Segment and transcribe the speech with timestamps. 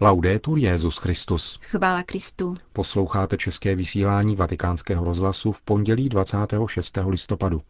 [0.00, 1.58] Laudetur Jezus Christus.
[1.62, 2.54] Chvála Kristu.
[2.72, 6.98] Posloucháte české vysílání Vatikánského rozhlasu v pondělí 26.
[7.06, 7.62] listopadu.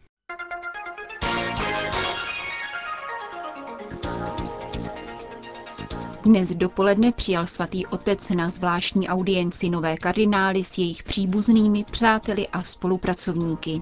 [6.23, 12.63] Dnes dopoledne přijal svatý otec na zvláštní audienci nové kardinály s jejich příbuznými, přáteli a
[12.63, 13.81] spolupracovníky.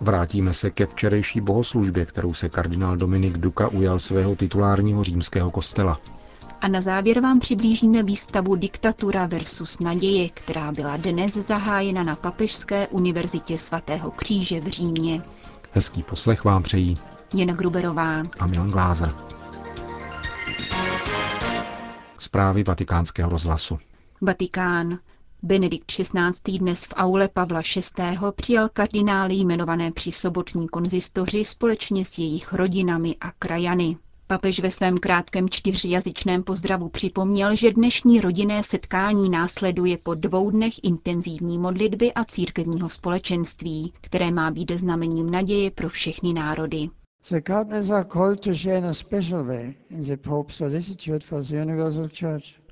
[0.00, 6.00] Vrátíme se ke včerejší bohoslužbě, kterou se kardinál Dominik Duka ujal svého titulárního římského kostela.
[6.60, 12.88] A na závěr vám přiblížíme výstavu Diktatura versus naděje, která byla dnes zahájena na Papežské
[12.88, 15.22] univerzitě svatého kříže v Římě.
[15.72, 16.96] Hezký poslech vám přejí
[17.34, 19.14] Jena Gruberová a Milan Glázer.
[22.18, 23.78] Zprávy vatikánského rozhlasu.
[24.20, 24.98] Vatikán.
[25.42, 26.58] Benedikt XVI.
[26.58, 28.18] dnes v aule Pavla VI.
[28.36, 33.96] přijal kardinály jmenované při sobotní konzistoři společně s jejich rodinami a krajany.
[34.30, 40.72] Papež ve svém krátkém čtyřjazyčném pozdravu připomněl, že dnešní rodinné setkání následuje po dvou dnech
[40.82, 46.88] intenzivní modlitby a církevního společenství, které má být znamením naděje pro všechny národy.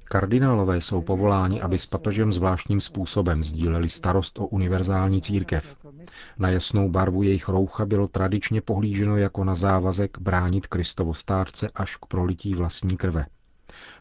[0.04, 5.76] Kardinálové jsou povoláni, aby s papežem zvláštním způsobem sdíleli starost o univerzální církev.
[6.38, 11.96] Na jasnou barvu jejich roucha bylo tradičně pohlíženo jako na závazek bránit Kristovo stárce až
[11.96, 13.26] k prolití vlastní krve.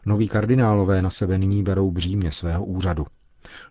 [0.06, 3.06] Noví kardinálové na sebe nyní berou břímě svého úřadu.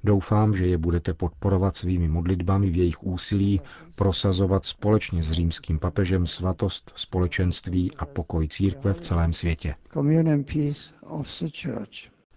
[0.03, 3.61] Doufám, že je budete podporovat svými modlitbami v jejich úsilí
[3.95, 9.75] prosazovat společně s římským papežem svatost, společenství a pokoj církve v celém světě.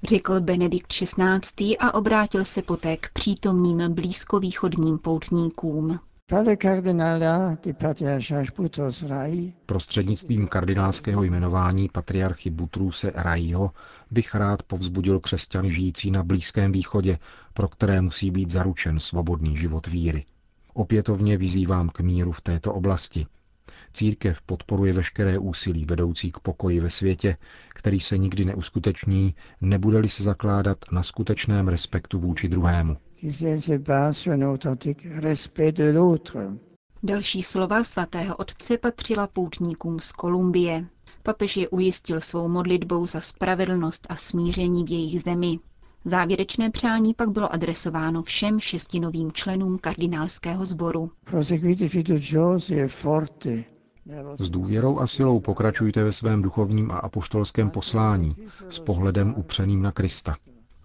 [0.05, 1.77] Řekl Benedikt XVI.
[1.79, 6.01] a obrátil se poté k přítomným blízkovýchodním poutníkům.
[9.67, 13.71] Prostřednictvím kardinálského jmenování patriarchy Butruse Raiho
[14.11, 17.19] bych rád povzbudil křesťany žijící na Blízkém východě,
[17.55, 20.25] pro které musí být zaručen svobodný život víry.
[20.75, 23.27] Opětovně vyzývám k míru v této oblasti.
[23.93, 27.37] Církev podporuje veškeré úsilí vedoucí k pokoji ve světě,
[27.69, 32.97] který se nikdy neuskuteční, nebude-li se zakládat na skutečném respektu vůči druhému.
[37.03, 40.87] Další slova svatého otce patřila poutníkům z Kolumbie.
[41.22, 45.59] Papež je ujistil svou modlitbou za spravedlnost a smíření v jejich zemi.
[46.04, 51.10] Závěrečné přání pak bylo adresováno všem šesti novým členům kardinálského sboru.
[54.39, 58.37] S důvěrou a silou pokračujte ve svém duchovním a apoštolském poslání
[58.69, 60.37] s pohledem upřeným na Krista.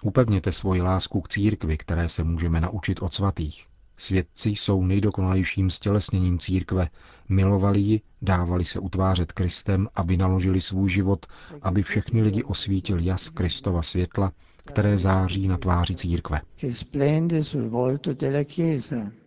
[0.04, 3.66] Upevněte svoji lásku k církvi, které se můžeme naučit od svatých.
[3.98, 6.90] Svědci jsou nejdokonalejším stělesněním církve,
[7.30, 11.26] milovali ji, dávali se utvářet Kristem a vynaložili svůj život,
[11.62, 14.32] aby všechny lidi osvítil jas Kristova světla,
[14.66, 16.42] které září na tváři církve.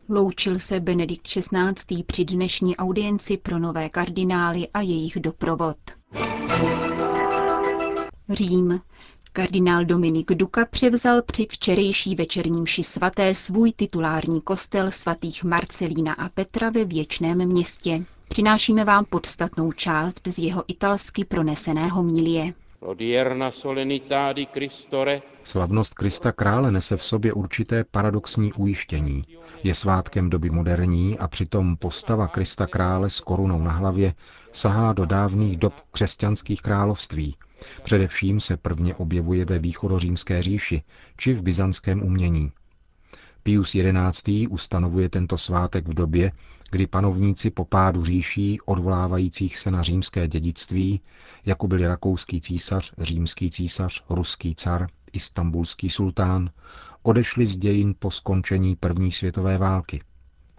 [0.09, 2.03] Loučil se Benedikt XVI.
[2.07, 5.77] při dnešní audienci pro nové kardinály a jejich doprovod.
[8.29, 8.81] Řím.
[9.33, 16.29] Kardinál Dominik Duka převzal při včerejší večerním mši svaté svůj titulární kostel svatých Marcelína a
[16.29, 18.05] Petra ve Věčném městě.
[18.29, 22.55] Přinášíme vám podstatnou část z jeho italsky proneseného milie.
[25.45, 29.23] Slavnost Krista krále nese v sobě určité paradoxní ujištění.
[29.63, 34.15] Je svátkem doby moderní a přitom postava Krista krále s korunou na hlavě
[34.53, 37.37] sahá do dávných dob křesťanských království.
[37.83, 40.83] Především se prvně objevuje ve východořímské říši
[41.17, 42.53] či v byzantském umění.
[43.47, 43.77] Pius
[44.13, 44.49] XI.
[44.49, 46.33] ustanovuje tento svátek v době,
[46.71, 51.01] kdy panovníci po pádu říší, odvolávajících se na římské dědictví,
[51.45, 56.51] jako byli rakouský císař, římský císař, ruský car, istambulský sultán,
[57.03, 60.03] odešli z dějin po skončení první světové války.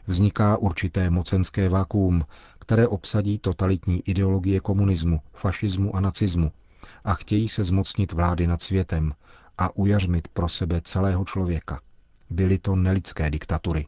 [0.08, 2.26] Vzniká určité mocenské vakuum,
[2.60, 6.52] které obsadí totalitní ideologie komunismu, fašismu a nacismu
[7.04, 9.14] a chtějí se zmocnit vlády nad světem
[9.58, 11.80] a ujařmit pro sebe celého člověka.
[12.30, 13.86] Byly to nelidské diktatury.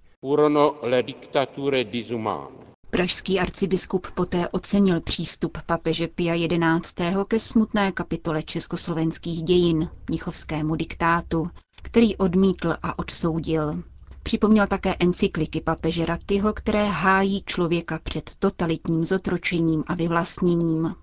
[2.89, 6.36] Pražský arcibiskup poté ocenil přístup papeže Pia
[6.81, 7.03] XI.
[7.27, 11.50] ke smutné kapitole československých dějin, mnichovskému diktátu,
[11.81, 13.83] který odmítl a odsoudil.
[14.24, 20.95] Připomněl také encykliky papeže Ratyho, které hájí člověka před totalitním zotročením a vyvlastněním.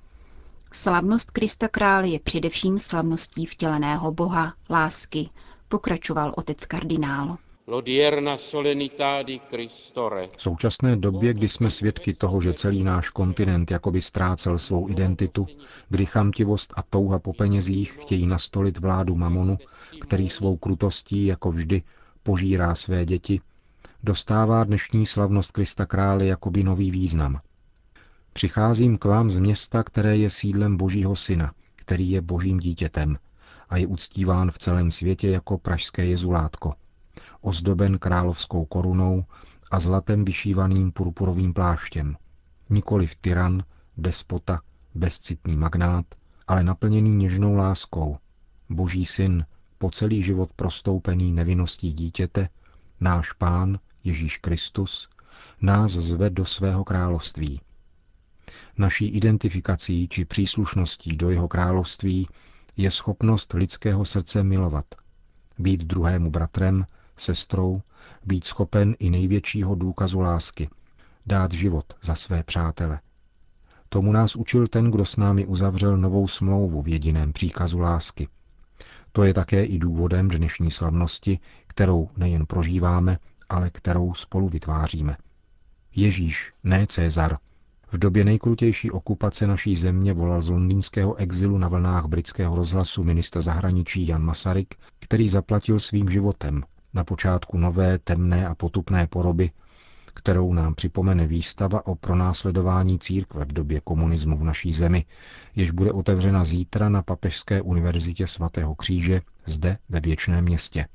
[0.73, 5.31] Slavnost Krista krále je především slavností vtěleného Boha, lásky,
[5.69, 7.37] pokračoval otec kardinál.
[10.37, 15.47] V současné době, kdy jsme svědky toho, že celý náš kontinent jakoby ztrácel svou identitu,
[15.89, 19.59] kdy chamtivost a touha po penězích chtějí nastolit vládu Mamonu,
[20.01, 21.83] který svou krutostí, jako vždy,
[22.23, 23.41] požírá své děti,
[24.03, 27.41] dostává dnešní slavnost Krista krále jakoby nový význam.
[28.33, 33.17] Přicházím k vám z města, které je sídlem Božího syna, který je božím dítětem
[33.69, 36.75] a je uctíván v celém světě jako pražské jezulátko–
[37.47, 39.25] ozdoben královskou korunou
[39.71, 42.17] a zlatem vyšívaným purpurovým pláštěm.
[42.71, 43.65] Nikoliv tyran,
[43.97, 44.61] despota,
[44.95, 46.07] bezcitný magnát,
[46.49, 48.19] ale naplněný něžnou láskou.
[48.71, 49.47] Boží syn,
[49.79, 52.49] po celý život prostoupený nevinností dítěte,
[53.01, 55.09] náš pán, Ježíš Kristus,
[55.61, 57.61] nás zve do svého království.
[58.79, 62.29] Naší identifikací či příslušností do jeho království
[62.77, 64.85] je schopnost lidského srdce milovat,
[65.59, 66.87] být druhému bratrem
[67.17, 67.83] sestrou,
[68.25, 70.69] být schopen i největšího důkazu lásky,
[71.27, 73.01] dát život za své přátele.
[73.89, 78.29] Tomu nás učil ten, kdo s námi uzavřel novou smlouvu v jediném příkazu lásky.
[79.13, 83.19] To je také i důvodem dnešní slavnosti, kterou nejen prožíváme,
[83.49, 85.17] ale kterou spolu vytváříme.
[85.95, 87.39] Ježíš, ne Cezar,
[87.93, 93.43] v době nejkrutější okupace naší země volal z londýnského exilu na vlnách britského rozhlasu ministr
[93.43, 96.63] zahraničí Jan Masaryk, který zaplatil svým životem
[96.95, 99.51] na počátku nové, temné a potupné poroby,
[100.15, 105.05] kterou nám připomene výstava o pronásledování církve v době komunismu v naší zemi,
[105.57, 110.87] jež bude otevřena zítra na Papežské univerzitě svatého kříže zde ve Věčném městě.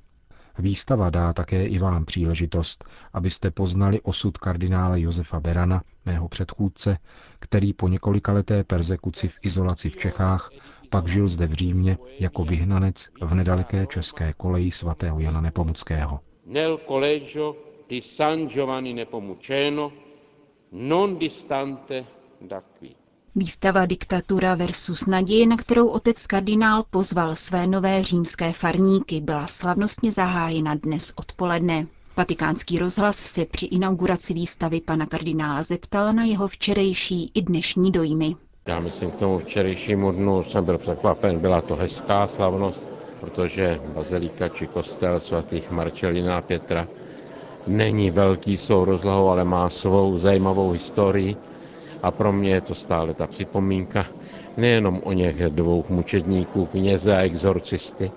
[0.60, 6.98] Výstava dá také i vám příležitost, abyste poznali osud kardinále Josefa Berana, mého předchůdce,
[7.40, 10.50] který po několikaleté persekuci v izolaci v Čechách
[10.90, 16.20] pak žil zde v Římě jako vyhnanec v nedaleké české koleji svatého Jana Nepomuckého.
[16.46, 17.56] Nel collegio
[17.90, 19.92] di San Giovanni Nepomuceno,
[20.72, 22.06] non distante
[22.42, 23.01] da qui.
[23.36, 30.12] Výstava Diktatura versus naděje, na kterou otec kardinál pozval své nové římské farníky, byla slavnostně
[30.12, 31.88] zahájena dnes odpoledne.
[32.18, 38.36] Vatikánský rozhlas se při inauguraci výstavy pana kardinála zeptal na jeho včerejší i dnešní dojmy.
[38.66, 41.40] Já myslím, k tomu včerejšímu dnu jsem byl překvapen.
[41.40, 42.84] Byla to hezká slavnost,
[43.20, 46.88] protože bazilika či kostel svatých Marčelina a Pětra
[47.68, 51.36] není velký svou rozlohou, ale má svou zajímavou historii.
[52.04, 54.06] A pro mě je to stále ta připomínka
[54.58, 58.12] nejenom o něch dvou mučedníků, kněze a exorcisty,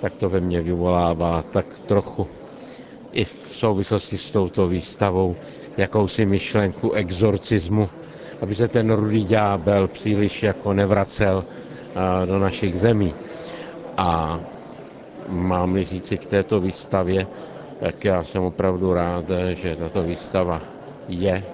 [0.00, 2.26] tak to ve mně vyvolává tak trochu
[3.12, 5.36] i v souvislosti s touto výstavou
[5.76, 7.88] jakousi myšlenku exorcismu
[8.40, 11.44] aby se ten rudý ďábel příliš jako nevracel
[12.26, 13.14] do našich zemí.
[13.96, 14.40] A
[15.28, 17.26] mám-li říci k této výstavě,
[17.80, 20.60] tak já jsem opravdu rád, že tato výstava
[21.08, 21.44] je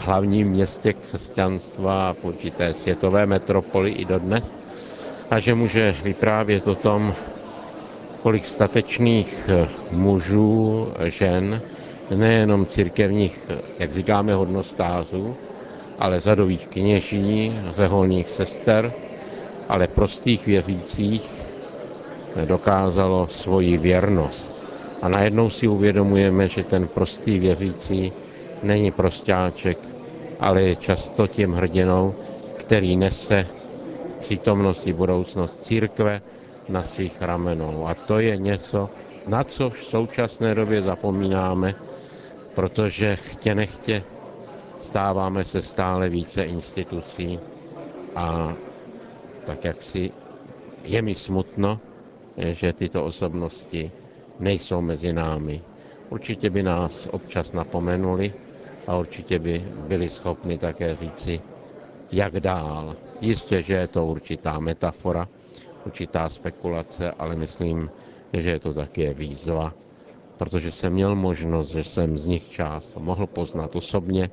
[0.00, 4.54] hlavním městě křesťanstva v určité světové metropoli i dodnes
[5.30, 7.14] a že může vyprávět o tom,
[8.22, 9.50] kolik statečných
[9.90, 11.62] mužů, žen,
[12.10, 15.36] nejenom církevních, jak říkáme, hodnostářů,
[15.98, 18.92] ale zadových kněží, zeholních sester,
[19.68, 21.46] ale prostých věřících
[22.44, 24.54] dokázalo svoji věrnost.
[25.02, 28.12] A najednou si uvědomujeme, že ten prostý věřící
[28.62, 29.78] není prostáček,
[30.40, 32.14] ale je často tím hrdinou,
[32.56, 33.46] který nese
[34.20, 36.22] přítomnost i budoucnost církve
[36.68, 37.86] na svých ramenou.
[37.86, 38.90] A to je něco,
[39.28, 41.74] na co v současné době zapomínáme,
[42.54, 44.02] protože chtě nechtě
[44.80, 47.38] stáváme se stále více institucí
[48.16, 48.54] a
[49.46, 50.12] tak jak si
[50.84, 51.80] je mi smutno,
[52.36, 53.90] že tyto osobnosti
[54.40, 55.60] nejsou mezi námi.
[56.10, 58.34] Určitě by nás občas napomenuli
[58.86, 61.40] a určitě by byli schopni také říci,
[62.12, 62.96] jak dál.
[63.20, 65.28] Jistě, že je to určitá metafora,
[65.86, 67.90] určitá spekulace, ale myslím,
[68.32, 69.74] že je to také výzva
[70.36, 74.30] protože jsem měl možnost, že jsem z nich část mohl poznat osobně,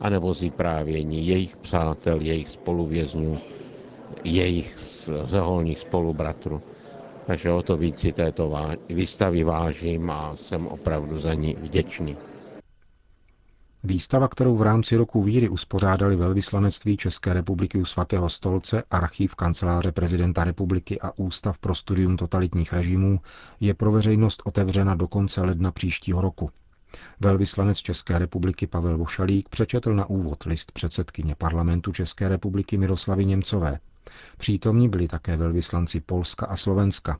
[0.00, 3.38] anebo z vyprávění jejich přátel, jejich spoluvězňů,
[4.24, 4.76] jejich
[5.24, 6.62] zeholních spolubratrů.
[7.30, 8.52] Takže o to víc si této
[8.88, 12.16] výstavy vážím a jsem opravdu za ní vděčný.
[13.84, 19.92] Výstava, kterou v rámci roku víry uspořádali velvyslanectví České republiky u svatého stolce, archiv kanceláře
[19.92, 23.20] prezidenta republiky a Ústav pro studium totalitních režimů,
[23.60, 26.50] je pro veřejnost otevřena do konce ledna příštího roku.
[27.20, 33.78] Velvyslanec České republiky Pavel Vošalík přečetl na úvod list předsedkyně parlamentu České republiky Miroslavy Němcové–
[34.38, 37.18] Přítomní byli také velvyslanci Polska a Slovenska,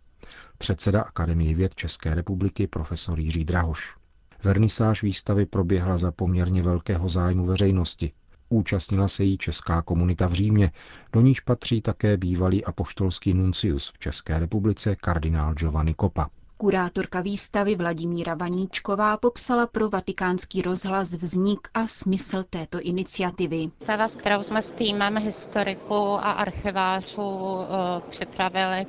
[0.59, 3.97] předseda Akademie věd České republiky profesor Jiří Drahoš.
[4.45, 8.13] Vernisáž výstavy proběhla za poměrně velkého zájmu veřejnosti.
[8.49, 10.73] Účastnila se jí česká komunita v Římě,
[11.13, 16.31] do níž patří také bývalý apoštolský nuncius v České republice kardinál Giovanni Copa.
[16.61, 23.71] Kurátorka výstavy Vladimíra Vaníčková popsala pro vatikánský rozhlas vznik a smysl této iniciativy.
[23.81, 28.87] Výstava, s kterou jsme s týmem historiků a archivářů eh, připravili,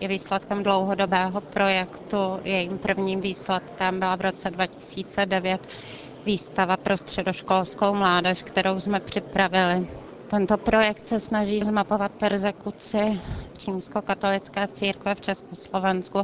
[0.00, 2.16] je výsledkem dlouhodobého projektu.
[2.44, 5.60] Jejím prvním výsledkem byla v roce 2009
[6.24, 9.88] výstava pro středoškolskou mládež, kterou jsme připravili
[10.32, 13.20] tento projekt se snaží zmapovat persekuci
[13.58, 16.22] římskokatolické církve v Československu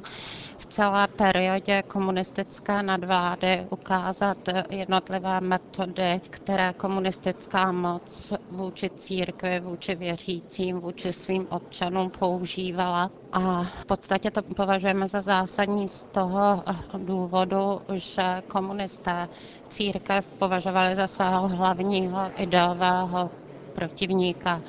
[0.58, 4.38] v celé periodě komunistické nadvlády, ukázat
[4.70, 13.10] jednotlivé metody, které komunistická moc vůči církvi, vůči věřícím, vůči svým občanům používala.
[13.32, 16.64] A v podstatě to považujeme za zásadní z toho
[16.98, 19.28] důvodu, že komunisté
[19.68, 23.30] církev považovali za svého hlavního ideového
[23.78, 24.62] protivníka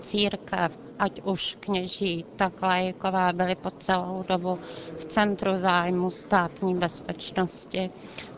[0.00, 4.58] církev, ať už kněží, tak lajkové byli po celou dobu
[4.96, 7.90] v centru zájmu státní bezpečnosti,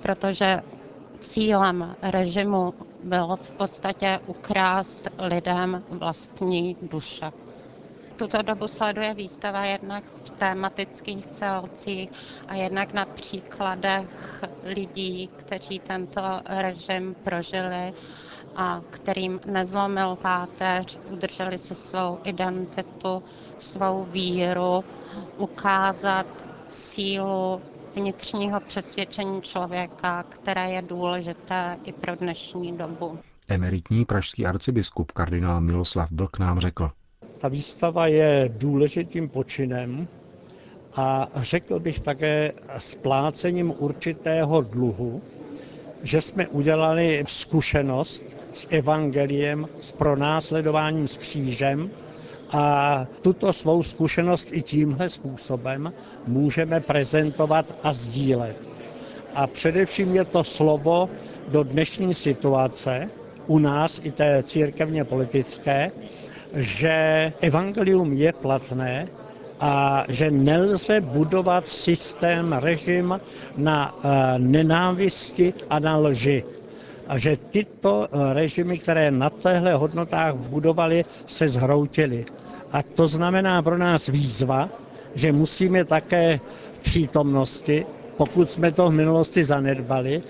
[0.03, 0.61] protože
[1.21, 7.31] cílem režimu bylo v podstatě ukrást lidem vlastní duše.
[8.17, 12.11] Tuto dobu sleduje výstava jednak v tématických celcích
[12.49, 17.93] a jednak na příkladech lidí, kteří tento režim prožili
[18.57, 23.23] a kterým nezlomil páteř, udrželi si svou identitu,
[23.59, 24.85] svou víru,
[25.39, 26.27] ukázat
[26.69, 27.61] sílu
[27.95, 33.19] vnitřního přesvědčení člověka, které je důležité i pro dnešní dobu.
[33.49, 36.91] Emeritní pražský arcibiskup kardinál Miloslav Blk nám řekl.
[37.39, 40.09] Ta výstava je důležitým počinem
[40.95, 45.23] a řekl bych také splácením určitého dluhu,
[46.03, 51.91] že jsme udělali zkušenost s evangeliem, s pronásledováním s křížem
[52.51, 55.93] a tuto svou zkušenost i tímhle způsobem
[56.27, 58.57] můžeme prezentovat a sdílet.
[59.35, 61.11] A především je to slovo
[61.49, 63.09] do dnešní situace,
[63.47, 65.93] u nás i té církevně politické,
[66.55, 66.93] že
[67.41, 69.09] evangelium je platné
[69.63, 73.15] a že nelze budovat systém, režim
[73.57, 76.43] na eh, nenávisti a na lži.
[77.07, 82.27] A že tyto eh, režimy, které na těchto hodnotách budovali, se zhroutily.
[82.75, 84.69] A to znamená pro nás výzva,
[85.15, 86.41] že musíme také
[86.75, 90.21] v přítomnosti pokud jsme to v minulosti zanedbali,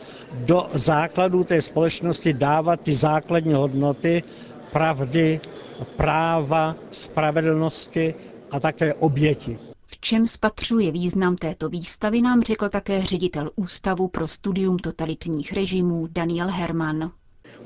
[0.47, 4.23] do základů té společnosti dávat ty základní hodnoty
[4.73, 5.41] pravdy,
[5.97, 8.15] práva, spravedlnosti
[8.53, 9.59] a také oběti.
[9.87, 16.07] V čem spatřuje význam této výstavy, nám řekl také ředitel Ústavu pro studium totalitních režimů
[16.11, 17.13] Daniel Herman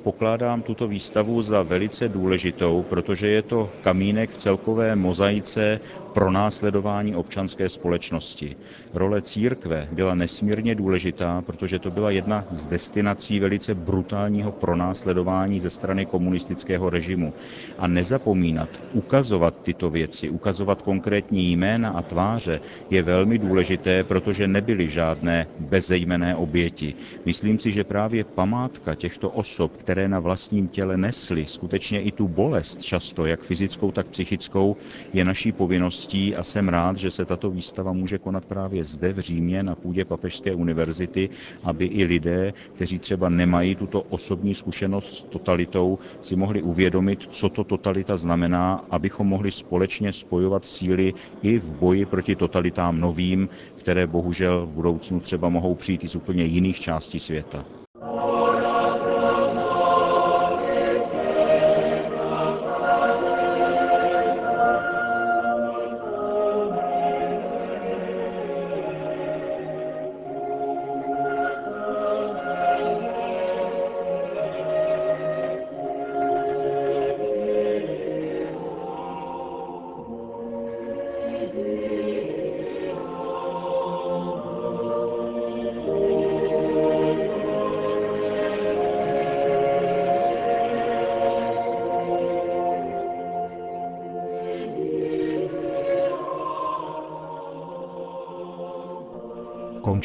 [0.06, 5.80] pokládám tuto výstavu za velice důležitou, protože je to kamínek v celkové mozaice
[6.16, 8.56] pro následování občanské společnosti.
[8.94, 15.70] Role církve byla nesmírně důležitá, protože to byla jedna z destinací velice brutálního pronásledování ze
[15.70, 17.32] strany komunistického režimu.
[17.78, 24.88] A nezapomínat, ukazovat tyto věci, ukazovat konkrétní jména a tváře je velmi důležité, protože nebyly
[24.88, 26.94] žádné bezejmené oběti.
[27.24, 32.28] Myslím si, že právě památka těchto osob, které na vlastním těle nesly skutečně i tu
[32.28, 34.76] bolest často, jak fyzickou, tak psychickou,
[35.12, 39.18] je naší povinností a jsem rád, že se tato výstava může konat právě zde v
[39.18, 41.28] Římě na půdě Papežské univerzity,
[41.64, 47.48] aby i lidé, kteří třeba nemají tuto osobní zkušenost s totalitou, si mohli uvědomit, co
[47.48, 54.06] to totalita znamená, abychom mohli společně spojovat síly i v boji proti totalitám novým, které
[54.06, 57.64] bohužel v budoucnu třeba mohou přijít i z úplně jiných částí světa.